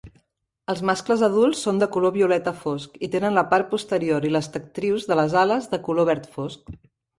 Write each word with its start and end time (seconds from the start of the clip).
Els 0.73 0.79
mascles 0.89 1.23
adults 1.27 1.59
són 1.65 1.81
de 1.83 1.87
color 1.97 2.13
violeta 2.15 2.55
fosc 2.63 2.97
i 3.07 3.11
tenen 3.17 3.37
la 3.41 3.45
part 3.53 3.71
posterior 3.75 4.27
i 4.31 4.35
les 4.39 4.51
tectrius 4.57 5.09
de 5.13 5.21
les 5.23 5.39
ales 5.45 5.71
de 5.77 5.83
color 5.91 6.13
verd 6.13 6.29
fosc. 6.41 6.77